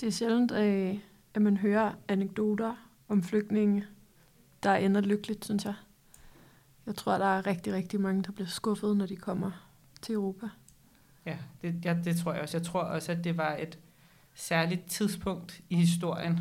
[0.01, 0.99] Det er sjældent, øh,
[1.35, 2.75] at man hører anekdoter
[3.09, 3.87] om flygtninge,
[4.63, 5.75] der ender lykkeligt, synes jeg.
[6.87, 9.51] Jeg tror, der er rigtig, rigtig mange, der bliver skuffet, når de kommer
[10.03, 10.49] til Europa.
[11.27, 12.57] Ja, det, ja, det tror jeg også.
[12.57, 13.79] Jeg tror også, at det var et
[14.35, 16.41] særligt tidspunkt i historien,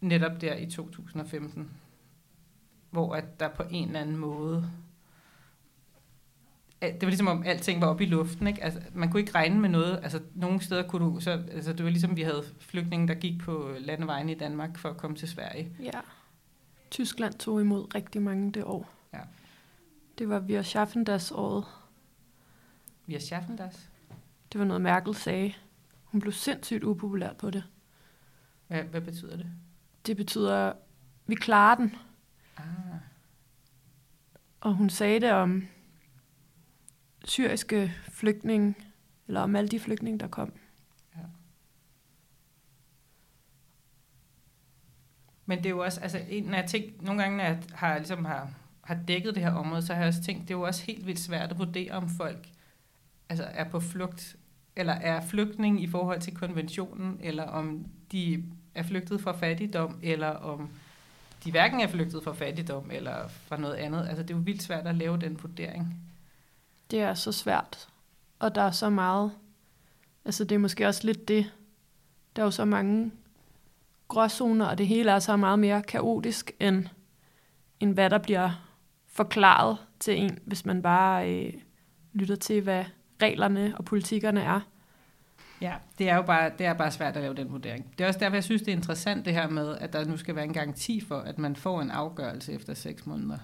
[0.00, 1.70] netop der i 2015,
[2.90, 4.70] hvor at der på en eller anden måde,
[6.82, 8.64] det var ligesom om alting var oppe i luften, ikke?
[8.64, 11.84] Altså, man kunne ikke regne med noget, altså nogle steder kunne du, så, altså det
[11.84, 15.28] var ligesom vi havde flygtninge, der gik på landevejen i Danmark for at komme til
[15.28, 15.76] Sverige.
[15.82, 16.00] Ja.
[16.90, 18.90] Tyskland tog imod rigtig mange det år.
[19.12, 19.20] Ja.
[20.18, 21.64] Det var via Schaffendas-året.
[23.06, 23.90] Vi har Schaffendas.
[24.52, 25.52] Det var noget, Merkel sagde.
[26.04, 27.64] Hun blev sindssygt upopulær på det.
[28.66, 29.46] Hvad, hvad betyder det?
[30.06, 30.72] Det betyder,
[31.26, 31.96] vi klarer den.
[32.56, 32.64] Ah,
[34.60, 35.66] Og hun sagde det om
[37.24, 38.74] syriske flygtninge,
[39.26, 40.52] eller om alle de flygtninge, der kom.
[41.16, 41.22] Ja.
[45.46, 48.24] Men det er jo også, altså en af ting, nogle gange når jeg har, ligesom
[48.24, 48.50] har,
[48.82, 51.06] har dækket det her område, så har jeg også tænkt, det er jo også helt
[51.06, 52.48] vildt svært at vurdere, om folk
[53.28, 54.36] altså er på flugt,
[54.76, 60.28] eller er flygtning i forhold til konventionen, eller om de er flygtet fra fattigdom, eller
[60.28, 60.70] om
[61.44, 64.06] de hverken er flygtet fra fattigdom, eller fra noget andet.
[64.08, 66.09] Altså det er jo vildt svært at lave den vurdering.
[66.90, 67.88] Det er så svært,
[68.38, 69.32] og der er så meget.
[70.24, 71.52] Altså det er måske også lidt det.
[72.36, 73.12] Der er jo så mange
[74.08, 76.86] gråzoner, og det hele er så meget mere kaotisk, end,
[77.80, 78.66] end hvad der bliver
[79.06, 81.52] forklaret til en, hvis man bare øh,
[82.12, 82.84] lytter til, hvad
[83.22, 84.60] reglerne og politikkerne er.
[85.60, 87.94] Ja, det er jo bare, det er bare svært at lave den vurdering.
[87.98, 90.16] Det er også derfor, jeg synes, det er interessant det her med, at der nu
[90.16, 93.38] skal være en garanti for, at man får en afgørelse efter seks måneder.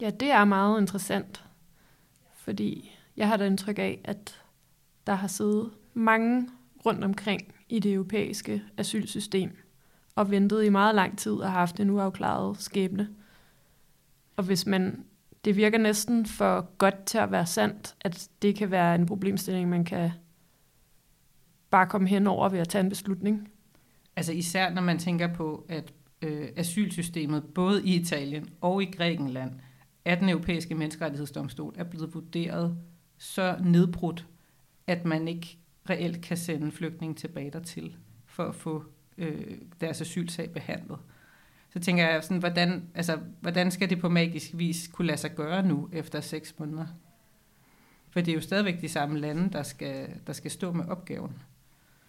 [0.00, 1.44] Ja, det er meget interessant,
[2.48, 4.42] fordi jeg har da indtryk af, at
[5.06, 6.48] der har siddet mange
[6.86, 9.56] rundt omkring i det europæiske asylsystem
[10.14, 13.08] og ventet i meget lang tid og haft en uafklaret skæbne.
[14.36, 15.04] Og hvis man,
[15.44, 19.68] det virker næsten for godt til at være sandt, at det kan være en problemstilling,
[19.68, 20.10] man kan
[21.70, 23.48] bare komme hen over ved at tage en beslutning.
[24.16, 29.52] Altså især når man tænker på, at øh, asylsystemet både i Italien og i Grækenland
[30.08, 32.78] af den europæiske menneskerettighedsdomstol er blevet vurderet
[33.18, 34.26] så nedbrudt,
[34.86, 35.58] at man ikke
[35.90, 38.84] reelt kan sende flygtninge tilbage dertil for at få
[39.18, 40.98] øh, deres asylsag behandlet.
[41.72, 45.34] Så tænker jeg sådan, hvordan, altså, hvordan skal det på magisk vis kunne lade sig
[45.34, 46.86] gøre nu efter seks måneder?
[48.10, 51.32] For det er jo stadigvæk de samme lande, der skal, der skal stå med opgaven.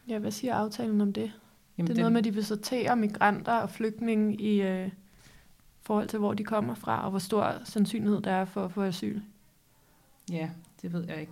[0.07, 1.31] Ja, hvad siger aftalen om det?
[1.77, 4.89] Jamen, det er noget med, at de vil sortere migranter og flygtninge i øh,
[5.89, 8.83] forhold til, hvor de kommer fra, og hvor stor sandsynlighed der er for at få
[8.83, 9.21] asyl.
[10.31, 10.49] Ja,
[10.81, 11.31] det ved jeg ikke.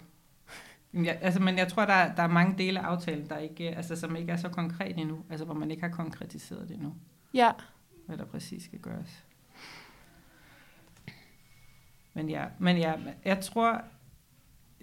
[0.91, 3.37] Men jeg, altså, men jeg tror, der er, der er mange dele af aftalen, der
[3.37, 6.75] ikke, altså, som ikke er så konkret endnu, altså hvor man ikke har konkretiseret det
[6.75, 6.93] endnu,
[7.33, 7.51] Ja,
[8.05, 9.25] hvad der præcis skal gøres.
[12.13, 12.93] Men ja, men ja,
[13.25, 13.81] jeg tror,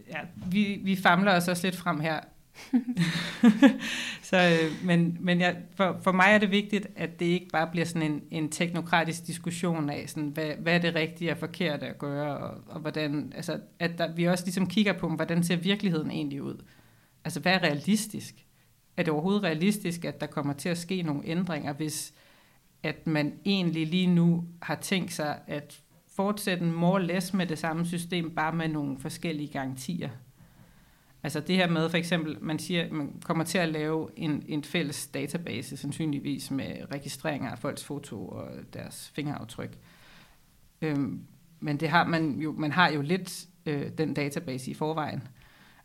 [0.08, 2.20] ja, vi, vi famler os også lidt frem her.
[4.30, 7.68] så, øh, men men jeg, for, for mig er det vigtigt, at det ikke bare
[7.70, 11.86] bliver sådan en, en teknokratisk diskussion af, sådan, hvad, hvad er det rigtige og forkerte
[11.86, 15.56] at gøre, og, og hvordan, altså, at der, vi også ligesom kigger på, hvordan ser
[15.56, 16.64] virkeligheden egentlig ud?
[17.24, 18.34] Altså, hvad er realistisk?
[18.96, 22.14] Er det overhovedet realistisk, at der kommer til at ske nogle ændringer, hvis
[22.82, 25.82] at man egentlig lige nu har tænkt sig at
[26.16, 30.08] fortsætte more or less med det samme system, bare med nogle forskellige garantier?
[31.24, 34.64] Altså det her med for eksempel, man siger, man kommer til at lave en, en
[34.64, 39.78] fælles database, sandsynligvis med registreringer af folks foto og deres fingeraftryk.
[40.82, 41.26] Øhm,
[41.60, 45.22] men det har man jo, man har jo lidt øh, den database i forvejen.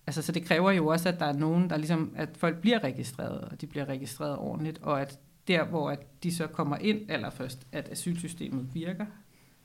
[0.08, 2.84] altså, så det kræver jo også, at der er nogen, der ligesom, at folk bliver
[2.84, 7.12] registreret, og de bliver registreret ordentligt, og at der, hvor at de så kommer ind
[7.12, 9.06] allerførst, at asylsystemet virker,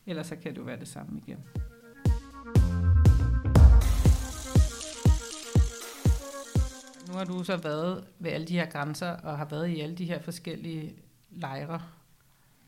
[0.06, 1.38] ellers så kan det jo være det samme igen.
[7.14, 9.94] Nu har du så været ved alle de her grænser, og har været i alle
[9.94, 10.94] de her forskellige
[11.30, 11.82] lejre.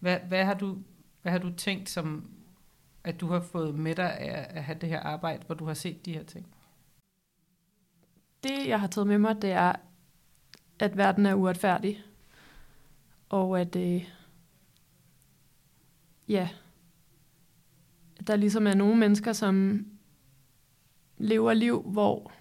[0.00, 0.78] Hvad, hvad, har, du,
[1.22, 2.30] hvad har du tænkt som,
[3.04, 5.74] at du har fået med dig af at have det her arbejde, hvor du har
[5.74, 6.46] set de her ting?
[8.42, 9.72] Det, jeg har taget med mig, det er,
[10.78, 12.02] at verden er uretfærdig.
[13.28, 14.08] Og at, øh,
[16.28, 16.48] ja,
[18.26, 19.86] der ligesom er nogle mennesker, som
[21.18, 22.32] lever liv, hvor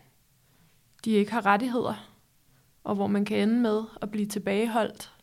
[1.06, 2.16] de ikke har rettigheder,
[2.84, 5.14] og hvor man kan ende med at blive tilbageholdt,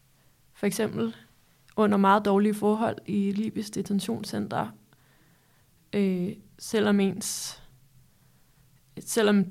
[0.53, 1.17] for eksempel
[1.77, 4.69] under meget dårlige forhold i Libys detentionscenter,
[5.93, 7.63] øh, selvom ens,
[8.99, 9.45] selvom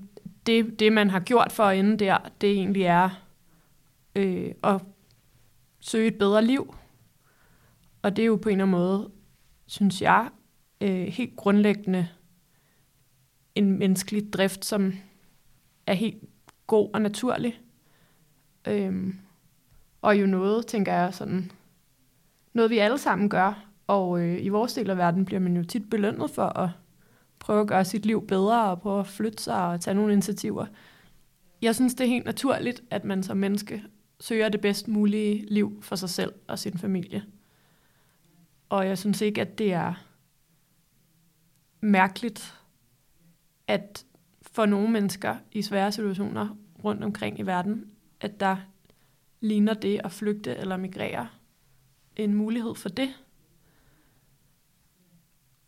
[0.45, 3.09] det, det, man har gjort for at ende der, det egentlig er
[4.15, 4.81] øh, at
[5.79, 6.75] søge et bedre liv.
[8.01, 9.11] Og det er jo på en eller anden måde,
[9.65, 10.29] synes jeg,
[10.81, 12.07] øh, helt grundlæggende
[13.55, 14.93] en menneskelig drift, som
[15.87, 16.23] er helt
[16.67, 17.61] god og naturlig.
[18.67, 19.15] Øhm,
[20.01, 21.51] og jo noget, tænker jeg, sådan,
[22.53, 23.65] noget vi alle sammen gør.
[23.87, 26.69] Og øh, i vores del af verden bliver man jo tit belønnet for at
[27.39, 30.65] prøve at gøre sit liv bedre og prøve at flytte sig og tage nogle initiativer.
[31.61, 33.83] Jeg synes, det er helt naturligt, at man som menneske
[34.19, 37.23] søger det bedst mulige liv for sig selv og sin familie.
[38.69, 39.93] Og jeg synes ikke, at det er
[41.81, 42.59] mærkeligt,
[43.67, 44.05] at
[44.51, 47.91] for nogle mennesker i svære situationer rundt omkring i verden,
[48.21, 48.57] at der
[49.39, 51.27] ligner det at flygte eller migrere
[52.15, 53.09] en mulighed for det.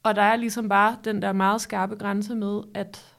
[0.03, 3.15] Og der er ligesom bare den der meget skarpe grænse med, at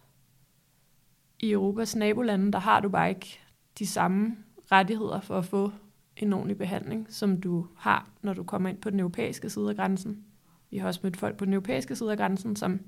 [1.41, 3.41] i Europas nabolande, der har du bare ikke
[3.79, 4.37] de samme
[4.73, 5.73] rettigheder for at få
[6.17, 9.77] en ordentlig behandling, som du har, når du kommer ind på den europæiske side af
[9.77, 10.25] grænsen.
[10.71, 12.81] Vi har også mødt folk på den europæiske side af grænsen, som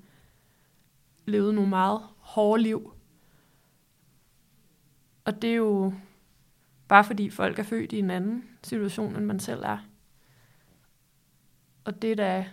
[1.27, 2.93] levede nogle meget hårde liv.
[5.25, 5.93] Og det er jo
[6.89, 9.79] bare fordi folk er født i en anden situation, end man selv er.
[11.85, 12.47] Og det er da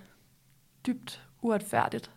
[0.87, 2.11] dybt uretfærdigt.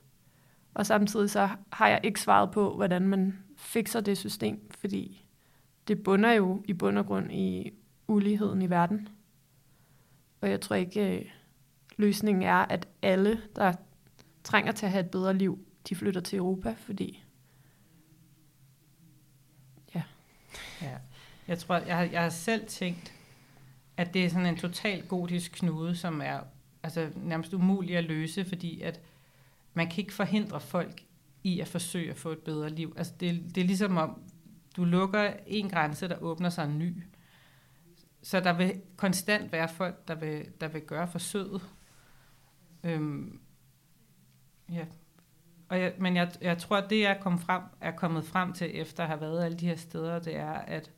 [0.75, 5.25] Og samtidig så har jeg ikke svaret på, hvordan man fikser det system, fordi
[5.89, 7.73] det bunder jo i bund og grund i
[8.09, 9.09] uligheden i verden.
[10.41, 11.31] Og jeg tror ikke, øh,
[11.97, 13.73] løsningen er, at alle, der
[14.45, 15.59] trænger til at have et bedre liv,
[15.89, 17.23] de flytter til Europa, fordi
[19.95, 20.03] ja.
[20.83, 20.97] ja.
[21.49, 23.13] Jeg tror, jeg har, jeg har selv tænkt,
[23.97, 26.41] at det er sådan en total gotisk knude, som er
[26.83, 29.01] altså, nærmest umulig at løse, fordi at
[29.75, 31.03] man kan ikke forhindre folk
[31.45, 32.95] i at forsøge at få et bedre liv.
[32.97, 34.23] Altså det, det er ligesom om,
[34.77, 37.03] du lukker en grænse, der åbner sig en ny.
[38.23, 41.63] Så der vil konstant være folk, der vil, der vil gøre forsøget.
[42.85, 43.41] Øhm,
[44.71, 44.85] ja.
[45.69, 48.81] Og jeg, men jeg, jeg tror, at det, jeg kom frem, er kommet frem til,
[48.81, 50.93] efter at have været alle de her steder, det er, at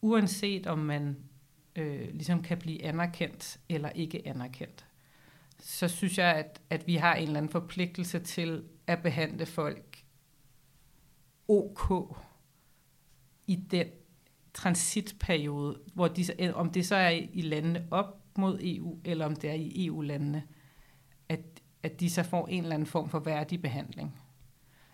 [0.00, 1.16] uanset om man
[1.76, 4.86] øh, ligesom kan blive anerkendt eller ikke anerkendt,
[5.58, 10.04] så synes jeg, at, at vi har en eller anden forpligtelse til at behandle folk
[11.48, 12.16] ok
[13.46, 13.86] i den
[14.54, 19.50] transitperiode, hvor de, om det så er i landene op mod EU, eller om det
[19.50, 20.42] er i EU-landene,
[21.28, 24.20] at, at de så får en eller anden form for værdig behandling.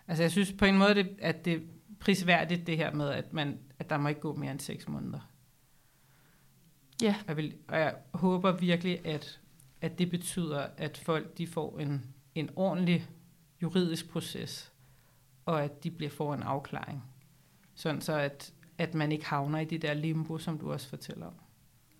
[0.07, 1.59] Altså jeg synes på en måde, det, at det er
[1.99, 5.19] prisværdigt det her med, at, man, at der må ikke gå mere end seks måneder.
[7.01, 7.15] Ja.
[7.27, 9.39] Jeg vil, og jeg håber virkelig, at,
[9.81, 13.07] at det betyder, at folk de får en, en ordentlig
[13.61, 14.73] juridisk proces,
[15.45, 17.03] og at de bliver får en afklaring.
[17.75, 21.25] Sådan så, at, at man ikke havner i det der limbo, som du også fortæller
[21.25, 21.33] om.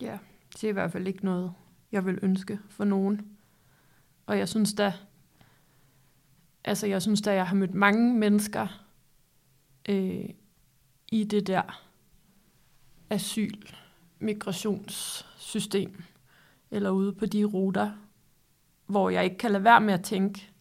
[0.02, 0.18] Ja,
[0.54, 1.54] det er i hvert fald ikke noget,
[1.92, 3.39] jeg vil ønske for nogen.
[4.30, 4.94] Og jeg synes da,
[6.64, 8.86] altså jeg synes da, jeg har mødt mange mennesker
[9.90, 10.30] øh,
[11.12, 11.82] i det der
[13.10, 13.62] asyl,
[14.20, 16.04] migrationssystem,
[16.72, 17.92] eller ude på de ruter,
[18.86, 20.52] hvor jeg ikke kan lade være med at tænke,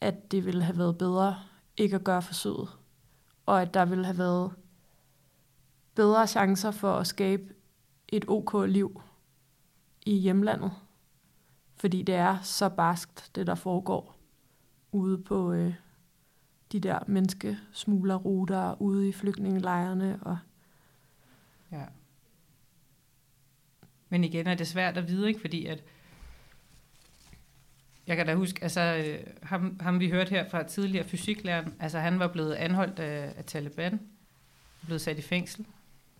[0.00, 1.38] at det ville have været bedre
[1.76, 2.68] ikke at gøre forsøget,
[3.46, 4.52] og at der ville have været
[5.94, 7.54] bedre chancer for at skabe
[8.08, 9.02] et ok liv
[10.06, 10.72] i hjemlandet.
[11.82, 14.18] Fordi det er så barskt, det der foregår
[14.92, 15.74] ude på øh,
[16.72, 20.18] de der menneskesmuglerruter, ude i flygtningelejrene.
[20.22, 20.38] Og
[21.72, 21.84] Ja.
[24.08, 25.40] Men igen er det svært at vide, ikke?
[25.40, 25.84] fordi at
[28.06, 31.98] Jeg kan da huske, altså øh, ham, ham vi hørte her fra tidligere fysiklæreren, altså
[31.98, 34.00] han var blevet anholdt af, af Taliban,
[34.84, 35.66] blevet sat i fængsel,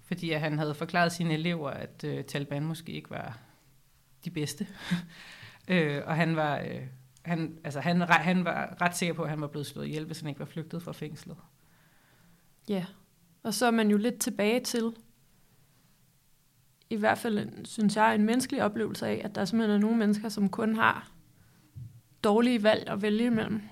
[0.05, 3.39] fordi at han havde forklaret sine elever, at øh, Taliban måske ikke var
[4.25, 4.67] de bedste.
[5.69, 6.87] øh, og han var, øh,
[7.23, 10.21] han, altså han, han var ret sikker på, at han var blevet slået ihjel, hvis
[10.21, 11.37] han ikke var flygtet fra fængslet.
[12.69, 12.85] Ja,
[13.43, 14.95] og så er man jo lidt tilbage til,
[16.91, 20.29] i hvert fald, synes jeg, en menneskelig oplevelse af, at der simpelthen er nogle mennesker,
[20.29, 21.11] som kun har
[22.25, 23.63] dårlige valg at vælge imellem.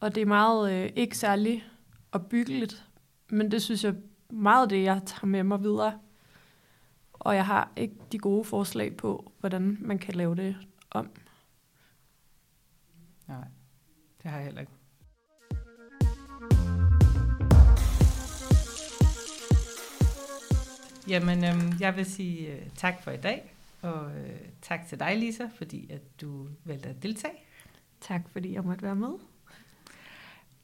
[0.00, 1.64] Og det er meget øh, ikke særlig
[2.12, 2.86] opbyggeligt,
[3.30, 3.94] men det synes jeg
[4.30, 5.98] meget det, jeg tager med mig videre.
[7.24, 10.56] Og jeg har ikke de gode forslag på, hvordan man kan lave det
[10.90, 11.10] om.
[13.28, 13.44] Nej,
[14.22, 14.72] det har jeg heller ikke.
[21.08, 25.18] Jamen, øhm, jeg vil sige øh, tak for i dag, og øh, tak til dig,
[25.18, 27.34] Lisa, fordi at du valgte at deltage.
[28.00, 29.12] Tak fordi jeg måtte være med.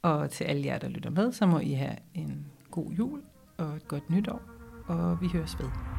[0.01, 3.21] Og til alle jer, der lytter med, så må I have en god jul
[3.57, 4.41] og et godt nytår,
[4.87, 5.98] og vi høres ved.